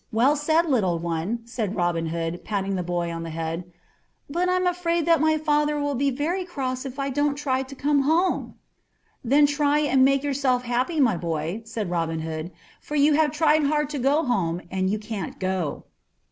Well 0.11 0.35
said, 0.35 0.65
little 0.65 0.97
one," 0.97 1.43
cried 1.55 1.75
Robin 1.75 2.07
Hood, 2.07 2.43
patting 2.43 2.75
the 2.75 2.81
boy 2.81 3.11
on 3.11 3.21
the 3.21 3.29
head. 3.29 3.71
"But 4.27 4.49
I'm 4.49 4.65
afraid 4.65 5.05
that 5.05 5.21
my 5.21 5.37
father 5.37 5.79
will 5.79 5.93
be 5.93 6.09
very 6.09 6.43
cross 6.43 6.87
if 6.87 6.97
I 6.97 7.11
don't 7.11 7.35
try 7.35 7.61
to 7.61 7.75
go 7.75 8.01
home." 8.01 8.55
"Then 9.23 9.45
try 9.45 9.77
and 9.81 10.03
make 10.03 10.23
yourself 10.23 10.63
happy, 10.63 10.99
my 10.99 11.17
boy," 11.17 11.61
said 11.65 11.91
Robin 11.91 12.21
Hood, 12.21 12.49
"for 12.81 12.95
you 12.95 13.13
have 13.13 13.29
tried 13.29 13.65
hard 13.65 13.91
to 13.91 13.99
go 13.99 14.23
home, 14.23 14.61
and 14.71 14.89
you 14.89 14.97
cannot 14.97 15.39
go." 15.39 15.83